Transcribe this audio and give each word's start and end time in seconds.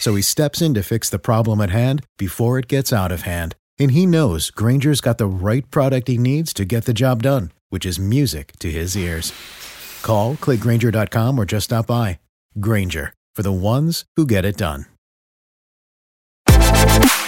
So 0.00 0.14
he 0.14 0.22
steps 0.22 0.62
in 0.62 0.74
to 0.74 0.82
fix 0.82 1.10
the 1.10 1.18
problem 1.18 1.60
at 1.60 1.70
hand 1.70 2.04
before 2.18 2.58
it 2.58 2.68
gets 2.68 2.92
out 2.92 3.12
of 3.12 3.22
hand. 3.22 3.56
And 3.78 3.90
he 3.90 4.06
knows 4.06 4.50
Granger's 4.50 5.00
got 5.00 5.18
the 5.18 5.26
right 5.26 5.68
product 5.70 6.08
he 6.08 6.18
needs 6.18 6.52
to 6.54 6.64
get 6.64 6.84
the 6.84 6.94
job 6.94 7.22
done, 7.22 7.52
which 7.70 7.84
is 7.84 7.98
music 7.98 8.52
to 8.60 8.70
his 8.70 8.96
ears. 8.96 9.32
Call, 10.02 10.36
clickgranger.com, 10.36 11.38
or 11.38 11.44
just 11.44 11.64
stop 11.64 11.86
by. 11.86 12.18
Granger, 12.60 13.12
for 13.34 13.42
the 13.42 13.52
ones 13.52 14.04
who 14.16 14.26
get 14.26 14.44
it 14.44 14.56
done. 14.56 14.86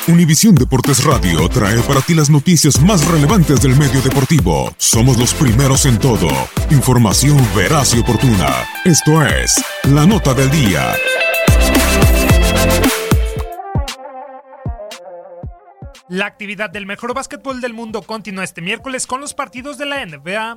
Univisión 0.08 0.54
Deportes 0.54 1.04
Radio 1.04 1.46
trae 1.50 1.82
para 1.82 2.00
ti 2.00 2.14
las 2.14 2.30
noticias 2.30 2.80
más 2.80 3.06
relevantes 3.06 3.60
del 3.60 3.76
medio 3.76 4.00
deportivo. 4.00 4.72
Somos 4.78 5.18
los 5.18 5.34
primeros 5.34 5.84
en 5.84 5.98
todo. 5.98 6.28
Información 6.70 7.36
veraz 7.54 7.94
y 7.94 7.98
oportuna. 7.98 8.64
Esto 8.86 9.22
es 9.22 9.62
La 9.84 10.06
Nota 10.06 10.32
del 10.32 10.50
Día. 10.50 10.94
La 16.08 16.24
actividad 16.24 16.70
del 16.70 16.86
mejor 16.86 17.12
básquetbol 17.12 17.60
del 17.60 17.74
mundo 17.74 18.00
continúa 18.00 18.42
este 18.42 18.62
miércoles 18.62 19.06
con 19.06 19.20
los 19.20 19.34
partidos 19.34 19.76
de 19.76 19.84
la 19.84 20.04
NBA. 20.06 20.56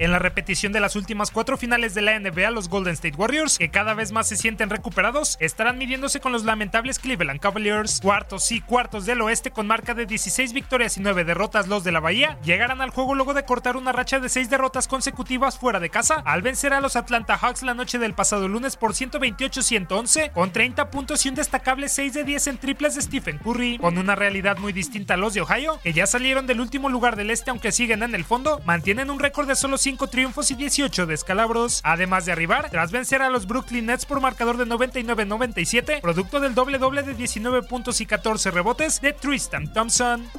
En 0.00 0.12
la 0.12 0.18
repetición 0.18 0.72
de 0.72 0.80
las 0.80 0.96
últimas 0.96 1.30
cuatro 1.30 1.58
finales 1.58 1.92
de 1.92 2.00
la 2.00 2.18
NBA, 2.18 2.50
los 2.52 2.70
Golden 2.70 2.94
State 2.94 3.18
Warriors, 3.18 3.58
que 3.58 3.68
cada 3.68 3.92
vez 3.92 4.12
más 4.12 4.26
se 4.26 4.36
sienten 4.38 4.70
recuperados, 4.70 5.36
estarán 5.40 5.76
midiéndose 5.76 6.20
con 6.20 6.32
los 6.32 6.44
lamentables 6.44 6.98
Cleveland 6.98 7.38
Cavaliers. 7.38 8.00
Cuartos 8.00 8.50
y 8.50 8.62
cuartos 8.62 9.04
del 9.04 9.20
oeste 9.20 9.50
con 9.50 9.66
marca 9.66 9.92
de 9.92 10.06
16 10.06 10.54
victorias 10.54 10.96
y 10.96 11.00
9 11.00 11.24
derrotas 11.24 11.68
los 11.68 11.84
de 11.84 11.92
la 11.92 12.00
Bahía, 12.00 12.38
llegarán 12.42 12.80
al 12.80 12.88
juego 12.88 13.14
luego 13.14 13.34
de 13.34 13.44
cortar 13.44 13.76
una 13.76 13.92
racha 13.92 14.20
de 14.20 14.30
6 14.30 14.48
derrotas 14.48 14.88
consecutivas 14.88 15.58
fuera 15.58 15.80
de 15.80 15.90
casa, 15.90 16.22
al 16.24 16.40
vencer 16.40 16.72
a 16.72 16.80
los 16.80 16.96
Atlanta 16.96 17.36
Hawks 17.36 17.62
la 17.62 17.74
noche 17.74 17.98
del 17.98 18.14
pasado 18.14 18.48
lunes 18.48 18.76
por 18.76 18.94
128-111, 18.94 20.32
con 20.32 20.50
30 20.50 20.90
puntos 20.90 21.26
y 21.26 21.28
un 21.28 21.34
destacable 21.34 21.90
6 21.90 22.14
de 22.14 22.24
10 22.24 22.46
en 22.46 22.56
triples 22.56 22.94
de 22.94 23.02
Stephen 23.02 23.36
Curry, 23.36 23.76
con 23.76 23.98
una 23.98 24.14
realidad 24.14 24.56
muy 24.56 24.72
distinta 24.72 25.12
a 25.12 25.18
los 25.18 25.34
de 25.34 25.42
Ohio, 25.42 25.78
que 25.82 25.92
ya 25.92 26.06
salieron 26.06 26.46
del 26.46 26.62
último 26.62 26.88
lugar 26.88 27.16
del 27.16 27.28
este 27.28 27.50
aunque 27.50 27.70
siguen 27.70 28.02
en 28.02 28.14
el 28.14 28.24
fondo, 28.24 28.62
mantienen 28.64 29.10
un 29.10 29.18
récord 29.18 29.46
de 29.46 29.56
solo 29.56 29.76
5 29.90 30.06
triunfos 30.06 30.52
y 30.52 30.54
18 30.54 31.06
descalabros, 31.06 31.80
además 31.82 32.24
de 32.24 32.30
arribar 32.30 32.70
tras 32.70 32.92
vencer 32.92 33.22
a 33.22 33.28
los 33.28 33.48
Brooklyn 33.48 33.86
Nets 33.86 34.06
por 34.06 34.20
marcador 34.20 34.56
de 34.56 34.64
99-97, 34.64 36.00
producto 36.00 36.38
del 36.38 36.54
doble 36.54 36.78
doble 36.78 37.02
de 37.02 37.14
19 37.14 37.64
puntos 37.64 38.00
y 38.00 38.06
14 38.06 38.52
rebotes 38.52 39.00
de 39.00 39.12
Tristan 39.14 39.72
Thompson. 39.72 40.30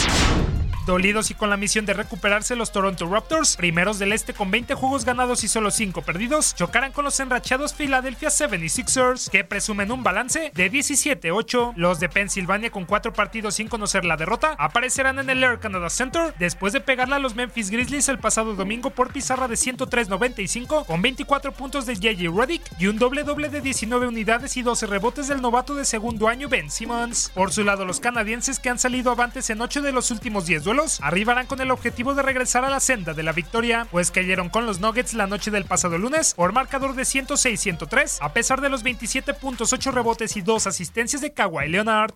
Dolidos 0.85 1.29
y 1.29 1.35
con 1.35 1.51
la 1.51 1.57
misión 1.57 1.85
de 1.85 1.93
recuperarse, 1.93 2.55
los 2.55 2.71
Toronto 2.71 3.07
Raptors, 3.07 3.55
primeros 3.55 3.99
del 3.99 4.13
este 4.13 4.33
con 4.33 4.49
20 4.49 4.73
juegos 4.73 5.05
ganados 5.05 5.43
y 5.43 5.47
solo 5.47 5.69
5 5.69 6.01
perdidos, 6.01 6.55
chocarán 6.55 6.91
con 6.91 7.05
los 7.05 7.19
enrachados 7.19 7.73
Philadelphia 7.73 8.29
76ers, 8.29 9.29
que 9.29 9.43
presumen 9.43 9.91
un 9.91 10.01
balance 10.01 10.51
de 10.55 10.71
17-8. 10.71 11.73
Los 11.75 11.99
de 11.99 12.09
Pensilvania, 12.09 12.71
con 12.71 12.85
4 12.85 13.13
partidos 13.13 13.55
sin 13.55 13.67
conocer 13.67 14.05
la 14.05 14.17
derrota, 14.17 14.55
aparecerán 14.57 15.19
en 15.19 15.29
el 15.29 15.43
Air 15.43 15.59
Canada 15.59 15.89
Center 15.91 16.33
después 16.39 16.73
de 16.73 16.81
pegarle 16.81 17.15
a 17.15 17.19
los 17.19 17.35
Memphis 17.35 17.69
Grizzlies 17.69 18.09
el 18.09 18.17
pasado 18.17 18.55
domingo 18.55 18.89
por 18.89 19.13
pizarra 19.13 19.47
de 19.47 19.55
103-95, 19.55 20.87
con 20.87 21.01
24 21.01 21.51
puntos 21.51 21.85
de 21.85 21.95
J.J. 21.95 22.35
Redick 22.35 22.63
y 22.79 22.87
un 22.87 22.97
doble 22.97 23.23
doble 23.23 23.49
de 23.49 23.61
19 23.61 24.07
unidades 24.07 24.57
y 24.57 24.63
12 24.63 24.87
rebotes 24.87 25.27
del 25.27 25.41
novato 25.41 25.75
de 25.75 25.85
segundo 25.85 26.27
año 26.27 26.49
Ben 26.49 26.71
Simmons. 26.71 27.31
Por 27.35 27.51
su 27.51 27.63
lado, 27.63 27.85
los 27.85 27.99
canadienses 27.99 28.57
que 28.57 28.69
han 28.69 28.79
salido 28.79 29.11
avantes 29.11 29.49
en 29.51 29.61
8 29.61 29.83
de 29.83 29.91
los 29.91 30.09
últimos 30.09 30.47
10 30.47 30.63
arribarán 31.01 31.47
con 31.47 31.61
el 31.61 31.71
objetivo 31.71 32.13
de 32.13 32.21
regresar 32.21 32.65
a 32.65 32.69
la 32.69 32.79
senda 32.79 33.13
de 33.13 33.23
la 33.23 33.31
victoria, 33.31 33.87
pues 33.91 34.11
cayeron 34.11 34.49
con 34.49 34.65
los 34.65 34.79
Nuggets 34.79 35.13
la 35.13 35.27
noche 35.27 35.51
del 35.51 35.65
pasado 35.65 35.97
lunes 35.97 36.33
por 36.33 36.53
marcador 36.53 36.95
de 36.95 37.03
106-103, 37.03 38.19
a 38.21 38.33
pesar 38.33 38.61
de 38.61 38.69
los 38.69 38.83
27 38.83 39.33
puntos, 39.33 39.73
8 39.73 39.91
rebotes 39.91 40.37
y 40.37 40.41
2 40.41 40.67
asistencias 40.67 41.21
de 41.21 41.33
Kawhi 41.33 41.67
Leonard. 41.69 42.13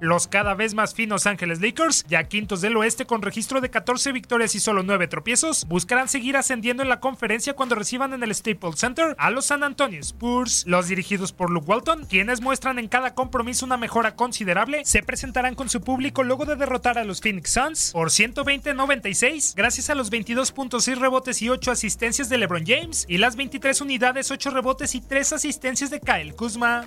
Los 0.00 0.28
cada 0.28 0.54
vez 0.54 0.74
más 0.74 0.94
finos 0.94 1.26
Ángeles 1.26 1.60
Lakers, 1.60 2.04
ya 2.08 2.24
quintos 2.24 2.60
del 2.60 2.76
oeste 2.76 3.04
con 3.04 3.22
registro 3.22 3.60
de 3.60 3.70
14 3.70 4.12
victorias 4.12 4.54
y 4.54 4.60
solo 4.60 4.82
9 4.82 5.08
tropiezos, 5.08 5.66
buscarán 5.66 6.08
seguir 6.08 6.36
ascendiendo 6.36 6.82
en 6.82 6.88
la 6.88 7.00
conferencia 7.00 7.54
cuando 7.54 7.74
reciban 7.74 8.12
en 8.12 8.22
el 8.22 8.34
Staples 8.34 8.78
Center 8.78 9.16
a 9.18 9.30
los 9.30 9.46
San 9.46 9.64
Antonio 9.64 10.00
Spurs. 10.00 10.64
Los 10.66 10.88
dirigidos 10.88 11.32
por 11.32 11.50
Luke 11.50 11.66
Walton, 11.68 12.06
quienes 12.06 12.40
muestran 12.40 12.78
en 12.78 12.88
cada 12.88 13.14
compromiso 13.14 13.66
una 13.66 13.76
mejora 13.76 14.14
considerable, 14.14 14.84
se 14.84 15.02
presentarán 15.02 15.54
con 15.54 15.68
su 15.68 15.80
público 15.80 16.22
luego 16.22 16.44
de 16.44 16.56
derrotar 16.56 16.98
a 16.98 17.04
los 17.04 17.20
Phoenix 17.20 17.50
Suns 17.50 17.90
por 17.92 18.10
120-96, 18.10 19.54
gracias 19.56 19.90
a 19.90 19.94
los 19.94 20.12
22.6 20.12 20.96
rebotes 20.96 21.42
y 21.42 21.48
8 21.48 21.72
asistencias 21.72 22.28
de 22.28 22.38
LeBron 22.38 22.64
James 22.66 23.04
y 23.08 23.18
las 23.18 23.36
23 23.36 23.80
unidades, 23.80 24.30
8 24.30 24.50
rebotes 24.50 24.94
y 24.94 25.00
3 25.00 25.32
asistencias 25.32 25.90
de 25.90 26.00
Kyle 26.00 26.34
Kuzma. 26.34 26.84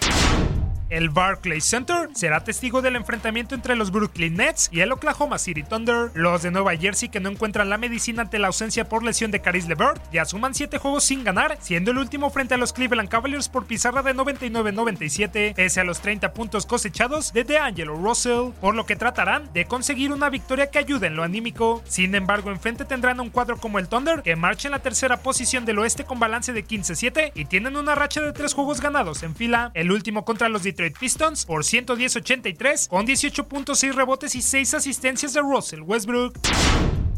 El 0.91 1.09
Barclays 1.09 1.63
Center 1.63 2.09
será 2.13 2.43
testigo 2.43 2.81
del 2.81 2.97
enfrentamiento 2.97 3.55
entre 3.55 3.77
los 3.77 3.91
Brooklyn 3.91 4.35
Nets 4.35 4.67
y 4.73 4.81
el 4.81 4.91
Oklahoma 4.91 5.37
City 5.37 5.63
Thunder. 5.63 6.11
Los 6.15 6.41
de 6.41 6.51
Nueva 6.51 6.75
Jersey 6.75 7.07
que 7.07 7.21
no 7.21 7.29
encuentran 7.29 7.69
la 7.69 7.77
medicina 7.77 8.23
ante 8.23 8.39
la 8.39 8.47
ausencia 8.47 8.89
por 8.89 9.01
lesión 9.01 9.31
de 9.31 9.39
Caris 9.39 9.69
LeVert 9.69 10.01
ya 10.11 10.25
suman 10.25 10.53
7 10.53 10.79
juegos 10.79 11.05
sin 11.05 11.23
ganar, 11.23 11.57
siendo 11.61 11.91
el 11.91 11.97
último 11.97 12.29
frente 12.29 12.55
a 12.55 12.57
los 12.57 12.73
Cleveland 12.73 13.07
Cavaliers 13.07 13.47
por 13.47 13.67
pizarra 13.67 14.03
de 14.03 14.13
99-97, 14.13 15.53
pese 15.53 15.79
a 15.79 15.85
los 15.85 16.01
30 16.01 16.33
puntos 16.33 16.65
cosechados 16.65 17.31
de 17.31 17.45
DeAngelo 17.45 17.95
Russell, 17.95 18.51
por 18.59 18.75
lo 18.75 18.85
que 18.85 18.97
tratarán 18.97 19.49
de 19.53 19.63
conseguir 19.67 20.11
una 20.11 20.29
victoria 20.29 20.71
que 20.71 20.79
ayude 20.79 21.07
en 21.07 21.15
lo 21.15 21.23
anímico. 21.23 21.81
Sin 21.87 22.15
embargo, 22.15 22.51
enfrente 22.51 22.83
tendrán 22.83 23.21
un 23.21 23.29
cuadro 23.29 23.55
como 23.55 23.79
el 23.79 23.87
Thunder, 23.87 24.23
que 24.23 24.35
marcha 24.35 24.67
en 24.67 24.73
la 24.73 24.79
tercera 24.79 25.15
posición 25.23 25.63
del 25.63 25.79
oeste 25.79 26.03
con 26.03 26.19
balance 26.19 26.51
de 26.51 26.65
15-7 26.67 27.31
y 27.33 27.45
tienen 27.45 27.77
una 27.77 27.95
racha 27.95 28.19
de 28.19 28.33
3 28.33 28.53
juegos 28.53 28.81
ganados 28.81 29.23
en 29.23 29.37
fila, 29.37 29.71
el 29.73 29.93
último 29.93 30.25
contra 30.25 30.49
los 30.49 30.63
Pistons 30.89 31.45
por 31.45 31.63
110-83 31.63 32.87
con 32.87 33.05
18.6 33.05 33.93
rebotes 33.93 34.33
y 34.33 34.41
6 34.41 34.73
asistencias 34.73 35.33
de 35.33 35.41
Russell 35.41 35.81
Westbrook. 35.81 36.39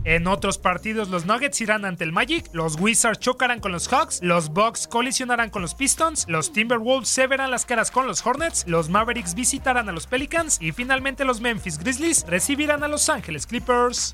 En 0.05 0.27
otros 0.27 0.57
partidos, 0.57 1.07
los 1.07 1.25
Nuggets 1.25 1.61
irán 1.61 1.85
ante 1.85 2.03
el 2.03 2.11
Magic, 2.11 2.49
los 2.51 2.77
Wizards 2.77 3.19
chocarán 3.19 3.61
con 3.61 3.71
los 3.71 3.87
Hawks, 3.87 4.19
los 4.21 4.49
Bucks 4.49 4.85
colisionarán 4.85 5.49
con 5.49 5.61
los 5.61 5.75
Pistons, 5.75 6.25
los 6.27 6.51
Timberwolves 6.51 7.07
se 7.07 7.25
verán 7.25 7.51
las 7.51 7.65
caras 7.65 7.89
con 7.89 8.05
los 8.05 8.25
Hornets, 8.25 8.65
los 8.67 8.89
Mavericks 8.89 9.33
visitarán 9.33 9.87
a 9.87 9.93
los 9.93 10.05
Pelicans 10.05 10.57
y 10.59 10.73
finalmente 10.73 11.23
los 11.23 11.39
Memphis 11.39 11.77
Grizzlies 11.77 12.25
recibirán 12.27 12.83
a 12.83 12.89
Los 12.89 13.07
Angeles 13.07 13.47
Clippers. 13.47 14.13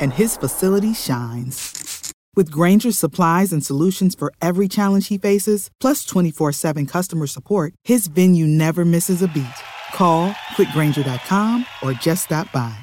and 0.00 0.12
his 0.12 0.36
facility 0.36 0.92
shines. 0.94 2.12
With 2.36 2.50
Granger's 2.50 2.98
supplies 2.98 3.50
and 3.52 3.64
solutions 3.64 4.14
for 4.14 4.30
every 4.42 4.68
challenge 4.68 5.08
he 5.08 5.16
faces, 5.18 5.70
plus 5.80 6.04
24 6.04 6.52
7 6.52 6.86
customer 6.86 7.26
support, 7.26 7.72
his 7.84 8.08
venue 8.08 8.46
never 8.46 8.84
misses 8.84 9.22
a 9.22 9.28
beat. 9.28 9.58
Call 9.94 10.32
quickgranger.com 10.56 11.64
or 11.82 11.92
just 11.94 12.26
stop 12.26 12.52
by. 12.52 12.76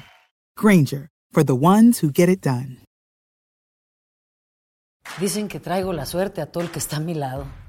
Granger, 0.56 1.08
for 1.32 1.44
the 1.44 1.54
ones 1.54 2.00
who 2.00 2.10
get 2.10 2.28
it 2.28 2.40
done. 2.40 2.78
Dicen 5.20 5.48
que 5.48 5.60
traigo 5.60 5.92
la 5.92 6.06
suerte 6.06 6.40
a 6.40 6.46
todo 6.46 6.64
el 6.64 6.70
que 6.70 6.80
está 6.80 6.96
a 6.96 7.00
mi 7.00 7.14
lado. 7.14 7.46